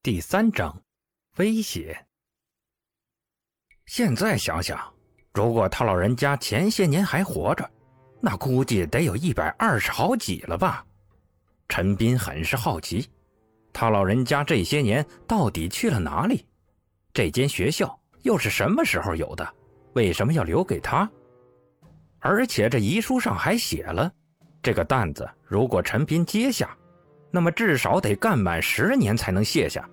[0.00, 0.80] 第三章，
[1.38, 2.06] 威胁。
[3.86, 4.78] 现在想想，
[5.34, 7.68] 如果他老人家前些年还活着，
[8.20, 10.86] 那估计得有一百二十好几了吧？
[11.68, 13.10] 陈斌很是好奇，
[13.72, 16.46] 他老人家这些年到底去了哪里？
[17.12, 19.54] 这间学校又是什么时候有的？
[19.94, 21.10] 为什么要留给他？
[22.20, 24.10] 而且这遗书上还写了，
[24.62, 26.78] 这个担子如果陈斌接下。
[27.30, 29.88] 那么至少得干满十年才能卸下，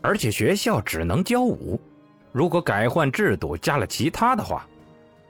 [0.00, 1.80] 而且学校只能教五，
[2.32, 4.66] 如果改换制度加了其他的话，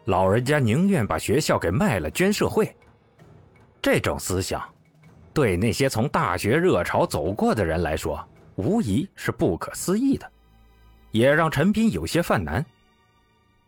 [0.05, 2.75] 老人家宁愿把学校给卖了捐社会。
[3.83, 4.63] 这种思想，
[5.33, 8.25] 对那些从大学热潮走过的人来说，
[8.55, 10.31] 无疑是不可思议的，
[11.11, 12.65] 也让陈斌有些犯难。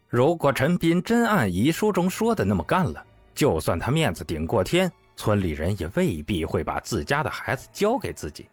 [0.09, 3.05] 如果陈斌真按遗书中说的那么干了，
[3.35, 4.91] 就算他面子顶过天。
[5.19, 8.49] 村里人也未必会把自家的孩子交给自己，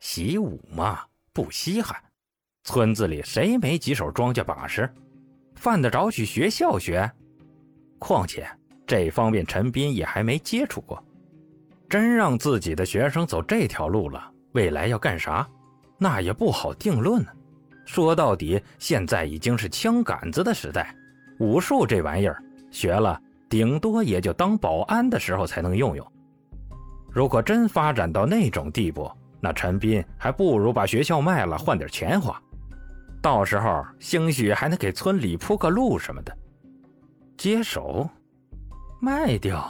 [0.00, 1.96] 习武嘛不稀罕。
[2.64, 4.92] 村子里谁没几手庄稼把式，
[5.54, 7.08] 犯得着去学校学？
[8.00, 8.44] 况且
[8.84, 11.00] 这方面陈斌也还没接触过。
[11.88, 15.48] 真让自己的学生走这条路了，未来要干啥，
[15.96, 17.30] 那也不好定论呢。
[17.86, 20.92] 说到底，现在已经是枪杆子的时代，
[21.38, 22.42] 武术这玩意儿
[22.72, 23.20] 学了。
[23.50, 26.12] 顶多也就当保安的时候才能用用。
[27.10, 32.40] 如果真发展到那种地步，那陈斌还不如把学校卖了换点钱花，
[33.20, 36.34] 到时候兴许还能给村里铺个路什么的。
[37.36, 38.08] 接手，
[39.00, 39.68] 卖掉，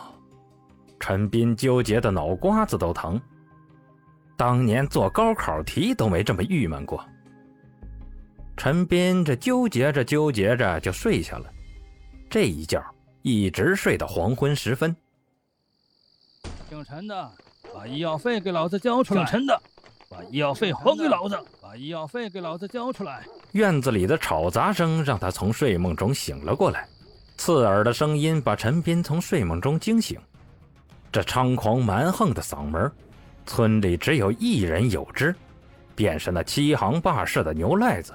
[0.98, 3.18] 陈斌纠结的脑瓜子都疼。
[4.36, 7.02] 当年做高考题都没这么郁闷过。
[8.56, 11.46] 陈斌这纠结着纠结着就睡下了，
[12.28, 12.82] 这一觉。
[13.22, 14.94] 一直睡到黄昏时分。
[16.68, 17.30] 姓陈的，
[17.74, 19.24] 把医药费给老子交出来！
[19.24, 19.62] 姓陈的，
[20.08, 21.38] 把医药费还给老子！
[21.60, 23.24] 把医药费给老子交出来！
[23.52, 26.88] 院子里的吵杂声让他从睡梦中醒了过来，
[27.36, 30.18] 刺耳的声音把陈斌从睡梦中惊醒。
[31.12, 32.90] 这猖狂蛮横的嗓门，
[33.44, 35.34] 村里只有一人有之，
[35.96, 38.14] 便是那欺行霸市的牛赖子。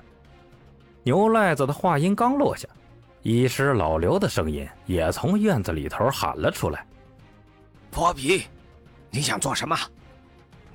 [1.03, 2.67] 牛赖子的话音刚落下。
[3.25, 6.85] 医师老刘的声音也从院子里头喊了出来
[7.89, 8.43] ：“泼皮，
[9.09, 9.75] 你想做什么？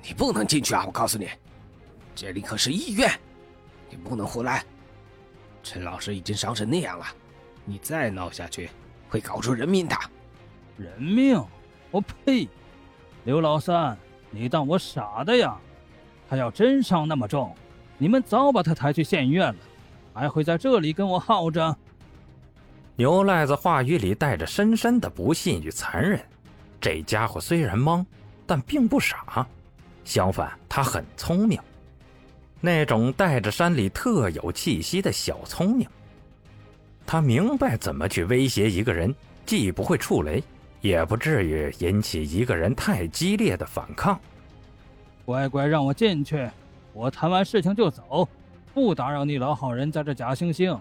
[0.05, 0.83] 你不能进去啊！
[0.85, 1.29] 我告诉你，
[2.13, 3.09] 这里可是医院，
[3.89, 4.65] 你不能胡来。
[5.63, 7.05] 陈老师已经伤成那样了，
[7.63, 8.69] 你再闹下去
[9.07, 9.95] 会搞出人命的。
[10.75, 11.41] 人命？
[11.89, 12.49] 我呸！
[13.23, 13.97] 刘老三，
[14.29, 15.57] 你当我傻的呀？
[16.29, 17.55] 他要真伤那么重，
[17.97, 19.59] 你们早把他抬去县医院了，
[20.13, 21.73] 还会在这里跟我耗着？”
[22.95, 26.19] 牛赖子话语里带着深深的不信与残忍。
[26.79, 28.05] 这家伙虽然懵，
[28.45, 29.47] 但并不傻，
[30.03, 31.59] 相反，他很聪明，
[32.59, 35.87] 那种带着山里特有气息的小聪明。
[37.05, 39.13] 他明白怎么去威胁一个人，
[39.45, 40.43] 既不会触雷，
[40.81, 44.19] 也不至于引起一个人太激烈的反抗。
[45.25, 46.49] 乖乖让我进去，
[46.93, 48.27] 我谈完事情就走，
[48.73, 50.79] 不打扰你老好人在这假惺惺，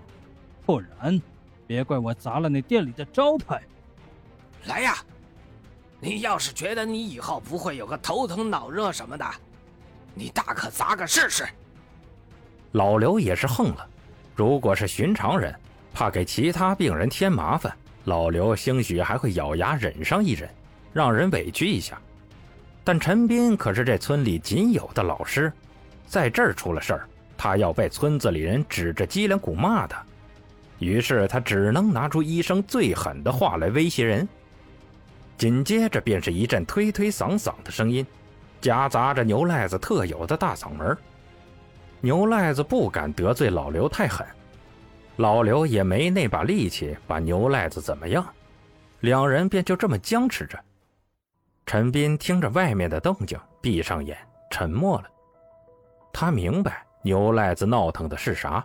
[0.66, 1.20] 不然。
[1.70, 3.62] 别怪我砸了那店里的招牌！
[4.66, 4.96] 来呀，
[6.00, 9.24] 你要是觉得你以后不会有个头疼脑热什么的，
[10.12, 11.46] 你大可砸个试试。
[12.72, 13.88] 老刘也是横了，
[14.34, 15.54] 如果是寻常人，
[15.94, 17.72] 怕给其他病人添麻烦，
[18.02, 20.50] 老刘兴许还会咬牙忍上一忍，
[20.92, 21.96] 让人委屈一下。
[22.82, 25.52] 但陈斌可是这村里仅有的老师，
[26.08, 30.04] 在这儿出了事儿，他要被村子里人指着脊梁骨骂他。
[30.80, 34.28] 于是他只能拿出医生最狠的话来威胁人。
[35.38, 38.04] 紧接着便是一阵推推搡搡的声音，
[38.60, 40.96] 夹杂着牛赖子特有的大嗓门。
[42.00, 44.26] 牛赖子不敢得罪老刘太狠，
[45.16, 48.26] 老刘也没那把力气把牛赖子怎么样，
[49.00, 50.58] 两人便就这么僵持着。
[51.66, 54.16] 陈斌听着外面的动静，闭上眼，
[54.50, 55.04] 沉默了。
[56.12, 58.64] 他明白牛赖子闹腾的是啥。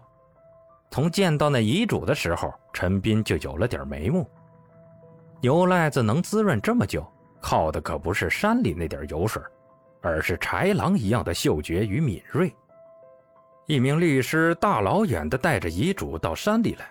[0.90, 4.30] 从见到那遗嘱的时候，陈斌就有了点眉目。
[5.42, 7.06] 牛赖子能滋润这么久，
[7.42, 9.44] 靠的可不是山里那点油水，
[10.02, 12.54] 而是豺狼一样的嗅觉与敏锐。
[13.68, 16.86] 一名律师大老远的带着遗嘱到山里来，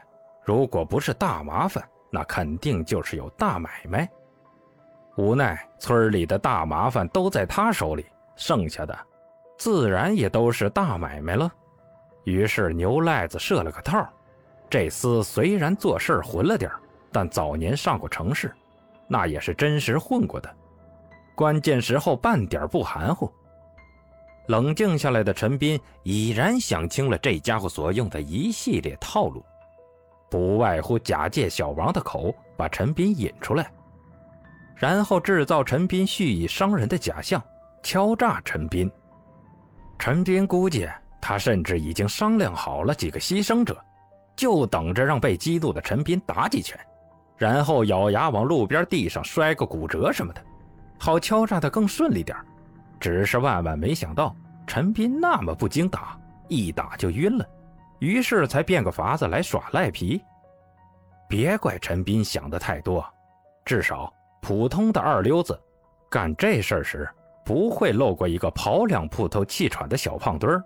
[0.45, 4.09] 如果不是大麻烦，那肯定就是有大买卖。
[5.17, 8.05] 无奈村里的大麻烦都在他手里，
[8.37, 8.97] 剩下的，
[9.57, 11.51] 自然也都是大买卖了。
[12.25, 14.07] 于是牛赖子设了个套，
[14.69, 16.71] 这厮虽然做事混了点
[17.13, 18.53] 但早年上过城市，
[19.07, 20.53] 那也是真实混过的。
[21.35, 23.31] 关键时候半点不含糊。
[24.47, 29.45] 冷静下来的陈斌已然想清了这家伙所用的一系列套路，
[30.31, 33.71] 不外乎假借小王的口把陈斌引出来，
[34.77, 37.43] 然后制造陈斌蓄意伤人的假象，
[37.83, 38.91] 敲诈陈斌。
[39.99, 40.87] 陈斌估计
[41.27, 43.83] 他甚至已经商量好了几个牺牲者，
[44.37, 46.79] 就等着让被激怒的陈斌打几拳，
[47.39, 50.43] 然后咬牙往路边地上摔个骨折什么的，
[50.99, 52.37] 好敲诈的更顺利点
[53.01, 54.37] 只是万万没想到，
[54.67, 56.15] 陈斌那么不经打，
[56.49, 57.49] 一打就晕了，
[58.01, 60.21] 于是才变个法子来耍赖皮。
[61.27, 63.03] 别怪陈斌想的太多，
[63.65, 64.13] 至少
[64.43, 65.59] 普通的二流子
[66.11, 67.09] 干这事时
[67.47, 70.63] 不会漏过一个跑两铺头气喘的小胖墩儿，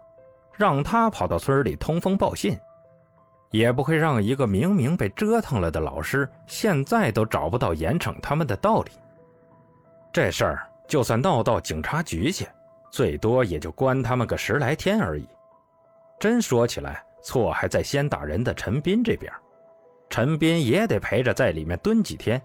[0.58, 2.58] 让他跑到村里通风报信，
[3.50, 8.90] 也不会让一个明明被折腾了的老师现在都找不到严惩他们的道理。
[10.12, 10.64] 这事儿。
[10.88, 12.48] 就算闹到警察局去，
[12.90, 15.28] 最多也就关他们个十来天而已。
[16.18, 19.30] 真说起来，错还在先打人的陈斌这边，
[20.08, 22.40] 陈斌也得陪着在里面蹲几天。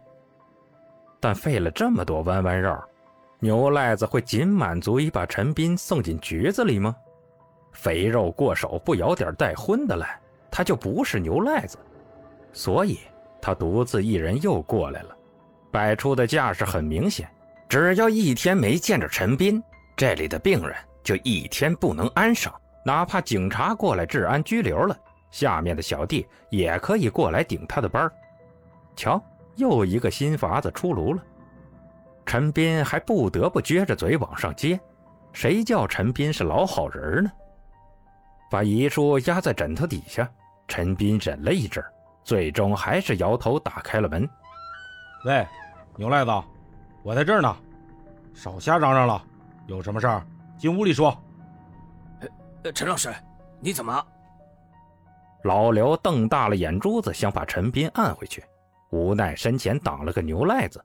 [1.22, 2.84] 但费了这么多弯弯绕，
[3.40, 6.94] 牛赖子会仅满足于把陈斌送进局子里吗？
[7.74, 11.78] 肥肉过手不咬点带荤的来，他就不是牛赖子。
[12.54, 13.00] 所以，
[13.42, 15.18] 他独自一人又过来了，
[15.72, 17.28] 摆出的架势很明显。
[17.68, 19.62] 只要一天没见着陈斌，
[19.98, 22.54] 这里的病人就一天不能安生。
[22.86, 24.96] 哪怕警察过来治安拘留了，
[25.32, 28.12] 下面的小弟也可以过来顶他的班
[28.96, 29.20] 瞧，
[29.56, 31.24] 又一个新法子出炉了。
[32.26, 34.80] 陈斌还不得不撅着嘴往上接，
[35.32, 37.32] 谁叫陈斌是老好人呢？
[38.54, 40.32] 把遗书压在枕头底下，
[40.68, 41.84] 陈斌忍了一阵，
[42.24, 44.30] 最终还是摇头打开了门。
[45.26, 45.44] 喂，
[45.98, 46.32] 牛赖子。
[47.02, 47.58] 我在这儿呢，
[48.32, 49.26] 少瞎嚷嚷了。
[49.66, 50.24] 有什么事儿，
[50.56, 51.20] 进屋里说。
[52.64, 53.12] 呃，陈老师，
[53.60, 54.06] 你怎么？
[55.46, 58.44] 老刘瞪大了眼珠子，想把陈斌按回去，
[58.92, 60.80] 无奈身前挡了个牛赖子。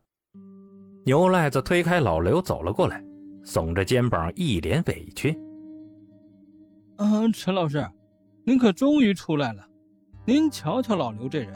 [1.04, 3.04] 牛赖子推开老刘走了过来，
[3.44, 5.38] 耸着肩膀，一脸委屈。
[6.98, 7.88] 嗯，陈老师，
[8.44, 9.64] 您可终于出来了。
[10.24, 11.54] 您瞧瞧老刘这人，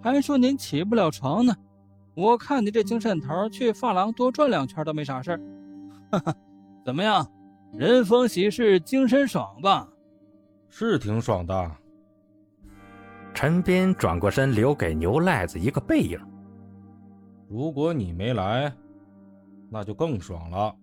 [0.00, 1.52] 还说您起不了床呢。
[2.14, 5.40] 我看你这精神头，去发廊多转两圈都没啥事儿。
[6.12, 6.34] 哈哈，
[6.84, 7.28] 怎么样？
[7.74, 9.88] 人逢喜事精神爽吧？
[10.70, 11.76] 是挺爽的。
[13.34, 16.20] 陈斌转过身，留给牛赖子一个背影。
[17.48, 18.72] 如果你没来，
[19.70, 20.74] 那就更爽了。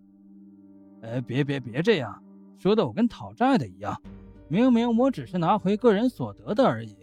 [1.01, 2.21] 哎，别别别这样，
[2.57, 3.99] 说的我跟讨债的一样。
[4.47, 6.95] 明明我只是拿回个人所得的而已。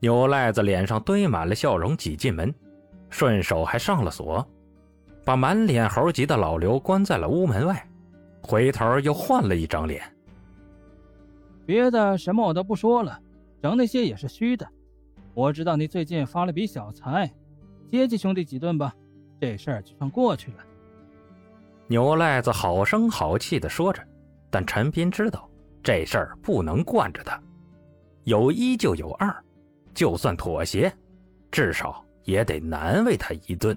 [0.00, 2.54] 牛赖子脸上堆满了笑容，挤进门。
[3.10, 4.46] 顺手还上了锁，
[5.24, 7.88] 把满脸猴急的老刘关在了屋门外，
[8.42, 10.02] 回头又换了一张脸。
[11.66, 13.18] 别的什么我都不说了，
[13.62, 14.68] 整那些也是虚的。
[15.34, 17.32] 我知道你最近发了笔小财，
[17.90, 18.94] 接济兄弟几顿吧，
[19.40, 20.58] 这事儿就算过去了。
[21.88, 24.00] 牛赖子好声好气的说着，
[24.50, 25.50] 但陈斌知道
[25.82, 27.42] 这事儿不能惯着他，
[28.24, 29.34] 有一就有二，
[29.92, 30.92] 就算妥协，
[31.50, 32.04] 至少。
[32.24, 33.74] 也得难为他一顿。